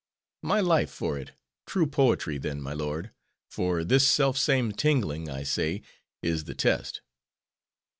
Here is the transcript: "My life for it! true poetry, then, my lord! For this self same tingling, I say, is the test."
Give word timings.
"My 0.41 0.61
life 0.61 0.89
for 0.89 1.19
it! 1.19 1.29
true 1.67 1.85
poetry, 1.85 2.39
then, 2.39 2.59
my 2.59 2.73
lord! 2.73 3.11
For 3.51 3.83
this 3.83 4.07
self 4.07 4.35
same 4.35 4.71
tingling, 4.71 5.29
I 5.29 5.43
say, 5.43 5.83
is 6.23 6.45
the 6.45 6.55
test." 6.55 7.01